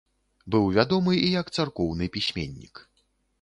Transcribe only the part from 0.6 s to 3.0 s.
вядомы і як царкоўны пісьменнік.